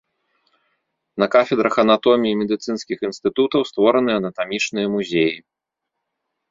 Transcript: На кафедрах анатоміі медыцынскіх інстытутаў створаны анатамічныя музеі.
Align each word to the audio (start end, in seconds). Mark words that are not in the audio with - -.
На 1.23 1.27
кафедрах 1.35 1.75
анатоміі 1.85 2.37
медыцынскіх 2.41 2.97
інстытутаў 3.09 3.61
створаны 3.75 4.11
анатамічныя 4.23 4.87
музеі. 4.97 5.33